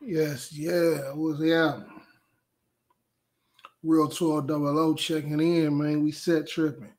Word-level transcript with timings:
Yes, 0.00 0.52
yeah, 0.52 1.12
was 1.12 1.40
yeah. 1.40 1.80
Real 3.82 4.08
12 4.08 4.46
double 4.46 4.78
O 4.78 4.94
checking 4.94 5.40
in, 5.40 5.76
man. 5.76 6.02
We 6.02 6.12
set 6.12 6.46
tripping. 6.46 6.92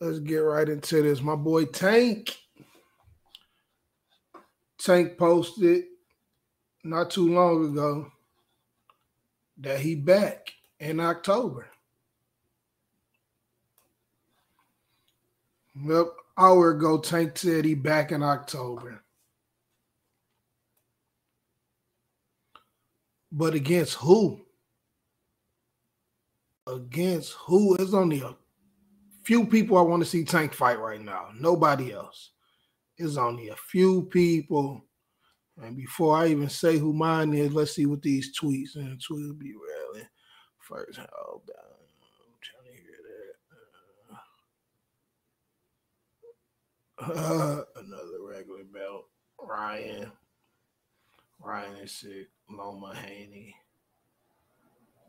Let's 0.00 0.18
get 0.18 0.38
right 0.38 0.68
into 0.68 1.02
this. 1.02 1.20
My 1.20 1.36
boy 1.36 1.66
Tank. 1.66 2.36
Tank 4.78 5.16
posted 5.16 5.84
not 6.82 7.10
too 7.10 7.32
long 7.32 7.72
ago 7.72 8.12
that 9.58 9.80
he 9.80 9.94
back 9.94 10.52
in 10.80 11.00
October. 11.00 11.68
Yep, 15.82 16.06
hour 16.36 16.70
ago, 16.70 16.98
Tank 16.98 17.38
said 17.38 17.64
he 17.64 17.74
back 17.74 18.12
in 18.12 18.22
October. 18.22 19.03
But 23.36 23.54
against 23.54 23.94
who? 23.94 24.40
Against 26.68 27.32
who? 27.32 27.76
There's 27.76 27.92
only 27.92 28.20
a 28.20 28.36
few 29.24 29.44
people 29.44 29.76
I 29.76 29.80
want 29.80 30.04
to 30.04 30.08
see 30.08 30.24
Tank 30.24 30.54
fight 30.54 30.78
right 30.78 31.00
now. 31.00 31.30
Nobody 31.36 31.92
else. 31.92 32.30
There's 32.96 33.18
only 33.18 33.48
a 33.48 33.56
few 33.56 34.04
people. 34.04 34.84
And 35.60 35.76
before 35.76 36.16
I 36.16 36.28
even 36.28 36.48
say 36.48 36.78
who 36.78 36.92
mine 36.92 37.34
is, 37.34 37.52
let's 37.52 37.72
see 37.72 37.86
what 37.86 38.02
these 38.02 38.38
tweets 38.38 38.76
and 38.76 39.00
tweets 39.00 39.26
will 39.26 39.34
be 39.34 39.52
railing. 39.52 40.08
First, 40.60 41.00
hold 41.12 41.50
on. 41.50 41.74
Trying 42.40 42.66
to 42.66 42.82
hear 42.82 43.00
that. 47.08 47.20
Uh, 47.20 47.64
another 47.80 48.22
regular 48.28 48.62
belt. 48.62 49.08
Ryan. 49.40 50.12
Ryan 51.64 51.88
sick. 51.88 52.28
Loma 52.50 52.94
Haney. 52.94 53.54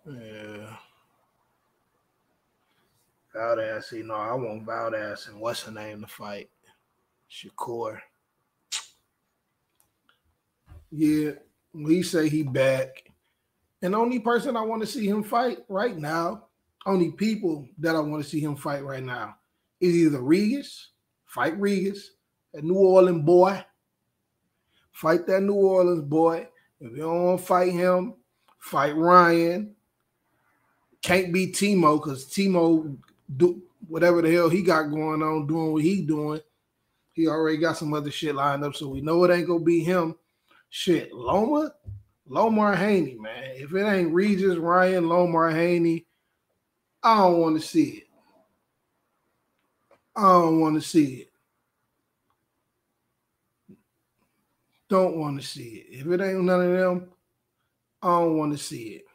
Yeah. 0.06 0.76
Valdez, 3.34 3.92
you 3.92 4.04
know, 4.04 4.16
I 4.16 4.34
want 4.34 4.66
Valdez 4.66 5.28
and 5.28 5.40
what's 5.40 5.64
her 5.64 5.72
name 5.72 6.02
to 6.02 6.08
fight? 6.08 6.50
Shakur. 7.30 8.00
Yeah, 10.92 11.32
we 11.74 12.02
say 12.04 12.30
he 12.30 12.44
back. 12.44 13.12
And 13.82 13.94
only 13.94 14.20
person 14.20 14.56
I 14.56 14.62
want 14.62 14.82
to 14.82 14.88
see 14.88 15.08
him 15.08 15.24
fight 15.24 15.60
right 15.68 15.98
now, 15.98 16.46
only 16.86 17.12
people 17.12 17.68
that 17.80 17.96
I 17.96 18.00
want 18.00 18.24
to 18.24 18.30
see 18.30 18.40
him 18.40 18.56
fight 18.56 18.84
right 18.86 19.04
now 19.04 19.36
is 19.82 19.94
either 19.94 20.22
Regis, 20.22 20.92
fight 21.26 21.60
Regis, 21.60 22.12
a 22.54 22.62
New 22.62 22.76
Orleans 22.76 23.26
boy, 23.26 23.62
fight 24.96 25.28
that 25.28 25.44
New 25.44 25.56
Orleans 25.56 26.02
boy. 26.02 26.48
If 26.80 26.92
you 26.92 27.04
don't 27.04 27.24
want 27.24 27.40
to 27.40 27.46
fight 27.46 27.74
him, 27.74 28.16
fight 28.58 28.96
Ryan. 28.96 29.76
Can't 31.02 31.34
be 31.34 31.48
Timo 31.48 32.02
because 32.02 32.26
Timo 32.26 32.98
do 33.36 33.62
whatever 33.88 34.22
the 34.22 34.32
hell 34.32 34.50
he 34.50 34.64
got 34.64 34.84
going 34.84 35.22
on, 35.22 35.48
doing 35.48 35.74
what 35.74 35.84
he 35.84 36.02
doing. 36.02 36.40
He 37.12 37.28
already 37.28 37.58
got 37.58 37.78
some 37.78 37.94
other 37.94 38.10
shit 38.10 38.36
lined 38.36 38.64
up, 38.64 38.76
so 38.76 38.88
we 38.88 39.02
know 39.02 39.24
it 39.24 39.32
ain't 39.32 39.48
gonna 39.48 39.60
be 39.60 39.84
him. 39.84 40.16
Shit, 40.70 41.14
Loma, 41.14 41.74
Lomar 42.30 42.76
Haney, 42.76 43.16
man. 43.16 43.52
If 43.56 43.74
it 43.74 43.86
ain't 43.86 44.14
Regis, 44.14 44.58
Ryan, 44.58 45.04
Lomar 45.04 45.54
Haney, 45.54 46.06
I 47.04 47.18
don't 47.18 47.40
want 47.40 47.62
to 47.62 47.68
see 47.68 47.90
it. 47.90 48.04
I 50.16 50.22
don't 50.22 50.60
want 50.60 50.76
to 50.76 50.82
see 50.82 51.06
it. 51.16 51.32
Don't 54.90 55.18
want 55.18 55.40
to 55.42 55.46
see 55.46 55.86
it. 55.88 56.00
If 56.00 56.08
it 56.08 56.22
ain't 56.22 56.44
none 56.44 56.62
of 56.62 56.72
them, 56.72 57.10
I 58.02 58.20
don't 58.20 58.38
want 58.38 58.52
to 58.52 58.64
see 58.64 58.90
it. 58.90 59.06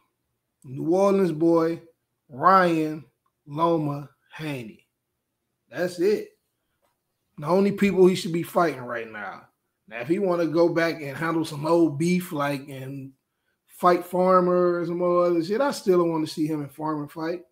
New 0.65 0.95
Orleans 0.95 1.33
boy, 1.33 1.81
Ryan, 2.29 3.05
Loma, 3.47 4.11
Haney. 4.35 4.87
That's 5.71 6.01
it. 6.01 6.31
The 7.39 7.47
only 7.47 7.73
people 7.73 8.07
he 8.07 8.17
should 8.17 8.33
be 8.33 8.43
fighting 8.43 8.83
right 8.83 9.11
now. 9.11 9.43
Now, 9.89 10.01
if 10.01 10.09
he 10.09 10.19
want 10.19 10.41
to 10.41 10.47
go 10.47 10.69
back 10.69 11.01
and 11.01 11.17
handle 11.17 11.45
some 11.45 11.67
old 11.67 11.99
beef, 11.99 12.33
like 12.33 12.69
and 12.69 13.13
fight 13.67 14.05
Farmer 14.05 14.81
or 14.81 14.87
some 14.87 15.03
other 15.03 15.43
shit, 15.43 15.61
I 15.61 15.71
still 15.71 16.07
want 16.07 16.27
to 16.27 16.33
see 16.33 16.47
him 16.47 16.61
and 16.61 16.71
Farmer 16.71 17.09
fight. 17.09 17.43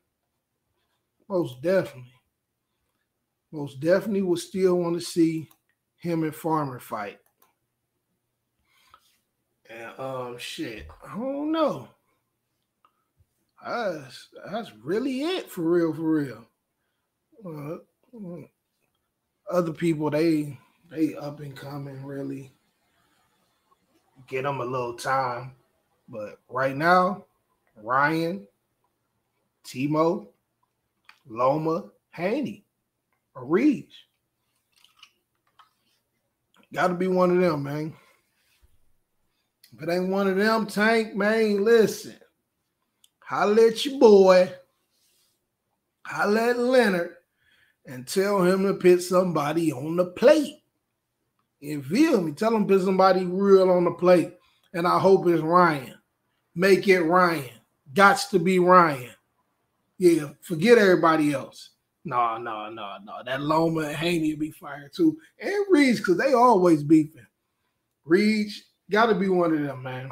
Most 1.29 1.63
definitely. 1.63 2.13
Most 3.51 3.81
definitely 3.81 4.23
would 4.23 4.39
still 4.39 4.77
want 4.77 4.95
to 4.95 5.01
see 5.01 5.49
him 5.97 6.23
and 6.23 6.35
Farmer 6.35 6.79
fight. 6.79 7.19
And 9.69 9.93
um 9.99 10.39
shit, 10.39 10.87
I 11.07 11.17
don't 11.17 11.53
know. 11.53 11.89
That's 13.65 14.29
that's 14.51 14.73
really 14.83 15.23
it 15.23 15.51
for 15.51 15.63
real, 15.63 15.93
for 15.93 16.13
real. 16.13 16.45
Uh, 17.45 18.47
other 19.51 19.73
people 19.73 20.11
they 20.11 20.59
they 20.91 21.15
up 21.15 21.41
and 21.41 21.57
coming 21.57 22.05
really 22.05 22.53
get 24.27 24.43
them 24.43 24.61
a 24.61 24.65
little 24.65 24.95
time, 24.95 25.53
but 26.09 26.39
right 26.49 26.77
now, 26.77 27.25
Ryan, 27.83 28.47
Timo, 29.65 30.29
Loma, 31.29 31.85
Haney, 32.11 32.65
Reed. 33.35 33.89
Got 36.73 36.89
to 36.89 36.95
be 36.95 37.07
one 37.07 37.31
of 37.31 37.41
them, 37.41 37.63
man. 37.63 37.95
If 39.75 39.83
it 39.83 39.91
ain't 39.91 40.09
one 40.09 40.29
of 40.29 40.37
them, 40.37 40.67
Tank, 40.67 41.15
man, 41.15 41.65
listen. 41.65 42.17
Holla 43.21 43.69
at 43.69 43.85
your 43.85 43.99
boy. 43.99 44.53
Holla 46.05 46.51
at 46.51 46.59
Leonard 46.59 47.15
and 47.87 48.07
tell 48.07 48.43
him 48.43 48.65
to 48.65 48.75
put 48.75 49.03
somebody 49.03 49.73
on 49.73 49.97
the 49.97 50.07
plate. 50.07 50.63
You 51.61 51.83
feel 51.83 52.21
me? 52.21 52.33
Tell 52.33 52.55
him 52.55 52.67
put 52.67 52.83
somebody 52.83 53.25
real 53.25 53.71
on 53.71 53.85
the 53.85 53.93
plate. 53.93 54.35
And 54.73 54.87
I 54.87 54.99
hope 54.99 55.27
it's 55.27 55.43
Ryan. 55.43 55.95
Make 56.55 56.89
it 56.89 57.03
Ryan. 57.03 57.51
Gots 57.93 58.31
to 58.31 58.39
be 58.39 58.59
Ryan. 58.59 59.11
Yeah, 59.99 60.31
forget 60.43 60.79
everybody 60.79 61.33
else. 61.33 61.71
No, 62.05 62.39
no, 62.39 62.71
no, 62.71 62.97
no. 63.05 63.15
That 63.25 63.43
Loma 63.43 63.81
and 63.83 63.97
Haney 63.97 64.33
will 64.33 64.41
be 64.41 64.51
fired 64.53 64.93
too. 64.95 65.19
And 65.41 65.67
Reeds, 65.71 65.99
because 65.99 66.17
they 66.17 66.33
always 66.33 66.83
beefing. 66.83 67.27
Reeds 68.05 68.65
got 68.91 69.07
to 69.07 69.15
be 69.15 69.29
one 69.29 69.53
of 69.53 69.61
them, 69.61 69.83
man. 69.83 70.11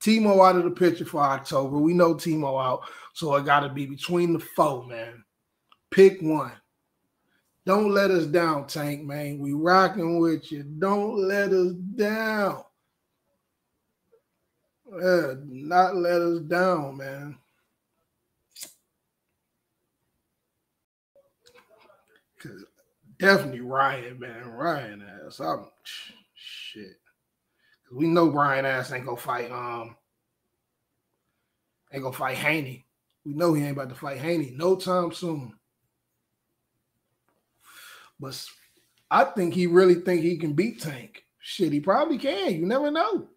Timo 0.00 0.46
out 0.46 0.56
of 0.56 0.64
the 0.64 0.70
picture 0.70 1.04
for 1.04 1.22
October. 1.22 1.78
We 1.78 1.94
know 1.94 2.14
Timo 2.14 2.62
out, 2.62 2.82
so 3.14 3.34
it 3.36 3.46
got 3.46 3.60
to 3.60 3.68
be 3.68 3.86
between 3.86 4.34
the 4.34 4.38
four, 4.38 4.86
man. 4.86 5.24
Pick 5.90 6.20
one. 6.20 6.52
Don't 7.64 7.90
let 7.92 8.10
us 8.10 8.26
down, 8.26 8.66
Tank, 8.66 9.04
man. 9.04 9.38
We 9.38 9.54
rocking 9.54 10.18
with 10.18 10.52
you. 10.52 10.64
Don't 10.64 11.26
let 11.26 11.52
us 11.52 11.72
down. 11.72 12.64
Not 14.86 15.96
let 15.96 16.20
us 16.20 16.40
down, 16.40 16.98
man. 16.98 17.38
Cause 22.38 22.64
definitely 23.18 23.62
Ryan, 23.62 24.20
man. 24.20 24.48
Ryan 24.50 25.02
ass. 25.24 25.40
I'm 25.40 25.64
shit 26.34 26.98
we 27.94 28.06
know 28.06 28.28
Ryan 28.28 28.66
ass 28.66 28.92
ain't 28.92 29.06
gonna 29.06 29.16
fight 29.16 29.50
um 29.52 29.96
ain't 31.92 32.02
gonna 32.02 32.16
fight 32.16 32.36
Haney. 32.36 32.86
We 33.24 33.34
know 33.34 33.54
he 33.54 33.62
ain't 33.62 33.76
about 33.76 33.88
to 33.88 33.94
fight 33.94 34.18
Haney 34.18 34.52
no 34.56 34.74
time 34.76 35.12
soon. 35.12 35.54
But 38.18 38.44
I 39.10 39.24
think 39.24 39.54
he 39.54 39.66
really 39.66 39.94
think 39.94 40.22
he 40.22 40.36
can 40.36 40.54
beat 40.54 40.80
Tank. 40.80 41.24
Shit, 41.38 41.72
he 41.72 41.80
probably 41.80 42.18
can. 42.18 42.54
You 42.54 42.66
never 42.66 42.90
know. 42.90 43.28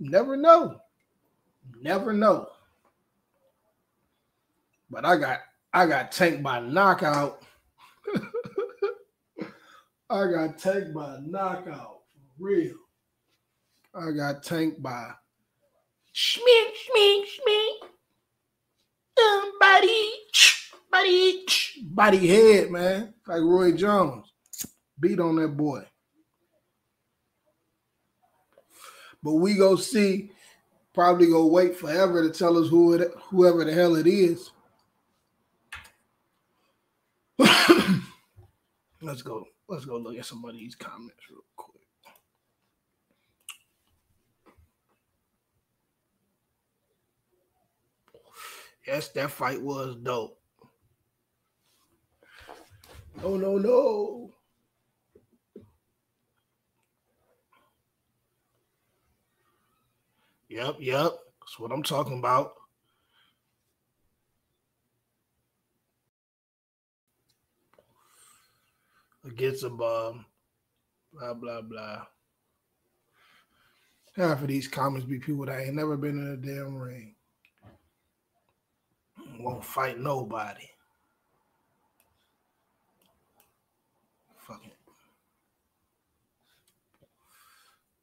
never 0.00 0.36
know. 0.36 0.80
never 1.80 2.12
know. 2.12 2.48
But 4.90 5.04
I 5.04 5.16
got 5.16 5.40
I 5.74 5.86
got 5.86 6.10
Tank 6.10 6.42
by 6.42 6.60
knockout. 6.60 7.42
I 10.10 10.26
got 10.26 10.58
Tank 10.58 10.94
by 10.94 11.18
knockout 11.22 12.00
for 12.08 12.20
real. 12.38 12.74
I 13.94 14.10
got 14.12 14.42
tanked 14.42 14.82
by 14.82 15.12
Schmink, 16.14 16.70
Schmink, 16.96 17.24
Schmink. 17.24 17.88
Um, 19.22 19.52
body, 19.60 20.12
body, 20.90 21.44
body 21.82 22.26
head, 22.26 22.70
man. 22.70 23.14
Like 23.26 23.42
Roy 23.42 23.72
Jones. 23.72 24.32
Beat 24.98 25.20
on 25.20 25.36
that 25.36 25.56
boy. 25.56 25.84
But 29.22 29.34
we 29.34 29.54
go 29.54 29.76
see, 29.76 30.32
probably 30.94 31.28
go 31.28 31.46
wait 31.46 31.76
forever 31.76 32.22
to 32.22 32.36
tell 32.36 32.58
us 32.58 32.68
who 32.68 32.94
it, 32.94 33.12
whoever 33.28 33.64
the 33.64 33.72
hell 33.72 33.96
it 33.96 34.06
is. 34.06 34.50
let's 39.00 39.22
go. 39.22 39.44
Let's 39.68 39.84
go 39.84 39.98
look 39.98 40.18
at 40.18 40.26
some 40.26 40.44
of 40.44 40.54
these 40.54 40.74
comments 40.74 41.22
real 41.30 41.40
quick. 41.56 41.71
Yes, 48.86 49.08
that 49.10 49.30
fight 49.30 49.62
was 49.62 49.96
dope. 50.02 50.38
No, 53.22 53.36
no, 53.36 53.58
no. 53.58 54.30
Yep, 60.48 60.76
yep. 60.80 61.12
That's 61.40 61.58
what 61.58 61.72
I'm 61.72 61.82
talking 61.82 62.18
about. 62.18 62.52
Against 69.24 69.62
a 69.62 69.70
bum. 69.70 70.26
Blah, 71.12 71.34
blah, 71.34 71.62
blah. 71.62 72.02
Half 74.16 74.42
of 74.42 74.48
these 74.48 74.66
comments 74.68 75.06
be 75.06 75.18
people 75.18 75.46
that 75.46 75.60
ain't 75.60 75.74
never 75.74 75.96
been 75.96 76.18
in 76.18 76.32
a 76.32 76.36
damn 76.36 76.76
ring. 76.76 77.14
Won't 79.42 79.64
fight 79.64 79.98
nobody. 79.98 80.70
Fucking 84.46 84.70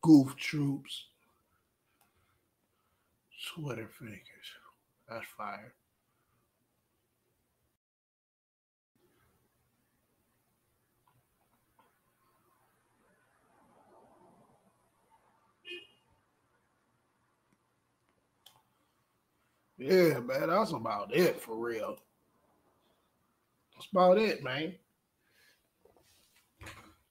goof 0.02 0.36
troops. 0.36 1.06
Twitter 3.56 3.88
figures. 3.88 4.20
That's 5.10 5.26
fire. 5.38 5.74
Yeah, 19.80 20.20
man, 20.20 20.50
that's 20.50 20.74
about 20.74 21.16
it 21.16 21.40
for 21.40 21.56
real. 21.56 21.98
That's 23.74 23.88
about 23.94 24.18
it, 24.18 24.44
man. 24.44 24.76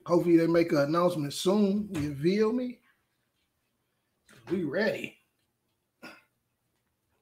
Hopefully 0.05 0.37
they 0.37 0.47
make 0.47 0.71
an 0.73 0.79
announcement 0.79 1.33
soon. 1.33 1.89
You 1.95 2.15
feel 2.15 2.53
me? 2.53 2.81
We 4.51 4.65
ready. 4.65 5.17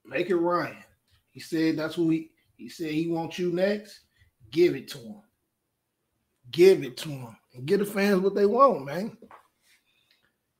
Make 0.04 0.30
it 0.30 0.36
Ryan. 0.36 0.76
He 1.30 1.40
said 1.40 1.76
that's 1.76 1.96
what 1.96 2.12
he 2.12 2.30
he 2.56 2.68
said 2.68 2.90
he 2.90 3.08
wants 3.08 3.38
you 3.38 3.52
next. 3.52 4.00
Give 4.50 4.74
it 4.74 4.88
to 4.88 4.98
him. 4.98 5.22
Give 6.50 6.82
it 6.82 6.96
to 6.98 7.08
him. 7.08 7.36
And 7.54 7.66
get 7.66 7.78
the 7.78 7.84
fans 7.84 8.20
what 8.20 8.34
they 8.34 8.46
want, 8.46 8.84
man. 8.84 9.16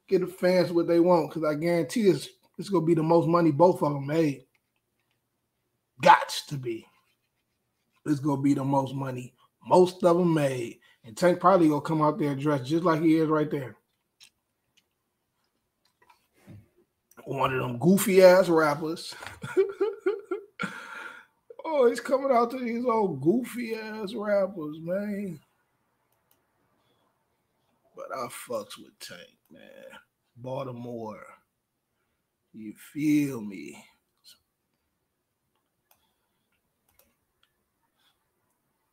Get 0.09 0.21
the 0.21 0.27
fans 0.29 0.73
what 0.73 0.87
they 0.87 1.00
want. 1.00 1.33
Cause 1.33 1.44
I 1.44 1.55
guarantee 1.55 2.09
it's 2.09 2.29
it's 2.56 2.69
gonna 2.69 2.87
be 2.87 2.94
the 2.94 3.03
most 3.03 3.27
money 3.27 3.50
both 3.50 3.83
of 3.83 3.93
them 3.93 4.06
made. 4.06 4.46
Gots 6.03 6.47
to 6.49 6.57
be. 6.57 6.87
It's 8.05 8.21
gonna 8.21 8.43
be 8.43 8.55
the 8.55 8.65
most 8.65 8.95
money 8.95 9.35
most 9.67 10.03
of 10.05 10.17
them 10.17 10.33
made. 10.33 10.79
And 11.05 11.17
Tank 11.17 11.41
probably 11.41 11.69
gonna 11.69 11.81
come 11.81 12.03
out 12.03 12.19
there 12.19 12.35
dressed 12.35 12.67
just 12.67 12.85
like 12.85 13.03
he 13.03 13.17
is 13.17 13.29
right 13.29 13.51
there. 13.51 13.77
One 17.25 17.53
of 17.53 17.61
them 17.61 17.79
goofy 17.79 18.23
ass 18.23 18.49
rappers. 18.49 19.15
oh, 21.65 21.89
he's 21.89 22.01
coming 22.01 22.31
out 22.31 22.53
to 22.53 22.59
these 22.59 22.85
old 22.85 23.21
goofy 23.21 23.75
ass 23.75 24.15
rappers, 24.15 24.79
man. 24.81 25.41
But 27.97 28.17
I 28.17 28.27
fucks 28.29 28.79
with 28.79 28.97
Tank, 29.01 29.37
man. 29.51 29.61
Baltimore. 30.37 31.25
You 32.53 32.75
feel 32.93 33.41
me? 33.41 33.85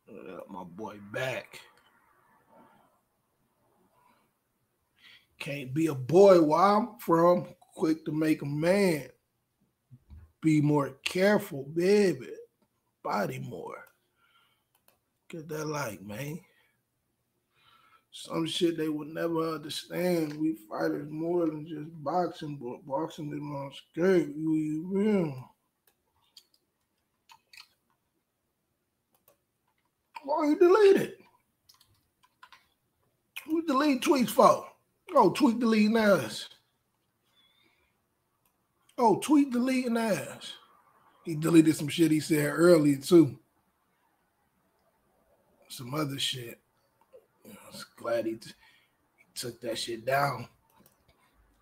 Uh, 0.08 0.40
my 0.48 0.64
boy 0.64 0.98
back. 1.12 1.60
Can't 5.38 5.74
be 5.74 5.86
a 5.88 5.94
boy 5.94 6.40
where 6.40 6.60
I'm 6.60 6.98
from. 6.98 7.46
Quick 7.74 8.04
to 8.04 8.12
make 8.12 8.42
a 8.42 8.46
man. 8.46 9.08
Be 10.40 10.60
more 10.60 10.90
careful, 11.04 11.64
baby. 11.74 12.28
Body 13.02 13.38
more. 13.38 13.84
Get 15.28 15.48
that 15.48 15.66
like, 15.66 16.02
man. 16.02 16.38
Some 18.12 18.46
shit 18.46 18.76
they 18.76 18.88
would 18.88 19.08
never 19.08 19.54
understand. 19.54 20.34
We 20.36 20.56
fighters 20.70 21.10
more 21.10 21.46
than 21.46 21.66
just 21.66 21.90
boxing, 22.04 22.56
but 22.56 22.86
boxing 22.86 23.32
is 23.32 23.40
on 23.40 23.72
skirt. 23.72 24.28
You, 24.36 24.54
you 24.54 24.88
will. 24.88 25.53
Why 30.24 30.48
you 30.48 30.58
delete 30.58 30.96
it? 30.96 31.20
Who 33.46 33.64
delete 33.66 34.02
tweets 34.02 34.30
for? 34.30 34.66
Oh, 35.14 35.30
tweet 35.30 35.60
deleting 35.60 35.96
ass. 35.96 36.48
Oh, 38.96 39.18
tweet 39.18 39.52
deleting 39.52 39.96
ass. 39.96 40.54
He 41.24 41.34
deleted 41.34 41.76
some 41.76 41.88
shit 41.88 42.10
he 42.10 42.20
said 42.20 42.46
earlier 42.46 42.96
too. 42.96 43.38
Some 45.68 45.94
other 45.94 46.18
shit. 46.18 46.58
I 47.46 47.56
was 47.70 47.84
glad 47.96 48.26
he, 48.26 48.34
t- 48.34 48.50
he 49.16 49.24
took 49.34 49.60
that 49.60 49.78
shit 49.78 50.06
down. 50.06 50.48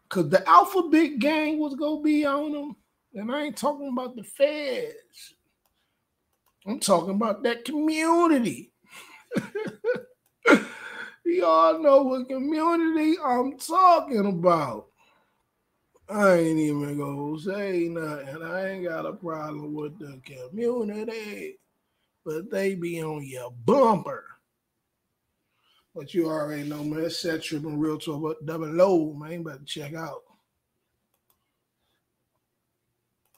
Cause 0.09 0.29
the 0.29 0.47
alphabet 0.49 1.19
gang 1.19 1.59
was 1.59 1.75
gonna 1.75 2.03
be 2.03 2.25
on 2.27 2.55
him. 2.55 2.77
And 3.15 3.33
I 3.33 3.45
ain't 3.45 3.57
talking 3.57 3.89
about 3.89 4.15
the 4.15 4.23
feds. 4.23 5.35
I'm 6.67 6.79
talking 6.81 7.15
about 7.15 7.43
that 7.43 7.65
community. 7.65 8.73
Y'all 11.25 11.83
know 11.83 12.03
what 12.03 12.29
community 12.29 13.17
I'm 13.25 13.59
talking 13.59 14.27
about. 14.27 14.87
I 16.09 16.35
ain't 16.35 16.59
even 16.59 16.99
gonna 16.99 17.39
say 17.41 17.89
nothing. 17.89 18.43
I 18.43 18.71
ain't 18.71 18.85
got 18.85 19.07
a 19.07 19.13
problem 19.15 19.73
with 19.73 19.99
the 19.99 20.21
community, 20.25 21.59
but 22.25 22.51
they 22.51 22.75
be 22.75 23.03
on 23.03 23.25
your 23.27 23.51
bumper. 23.65 24.25
But 25.95 26.13
you 26.15 26.29
already 26.29 26.69
know, 26.69 26.85
man. 26.85 27.09
Set 27.11 27.43
tripping 27.43 27.79
real 27.79 27.99
talk, 27.99 28.23
about 28.23 28.47
double 28.47 28.69
low, 28.69 29.13
man. 29.15 29.33
You 29.33 29.45
Better 29.45 29.65
check 29.65 29.95
out. 29.95 30.23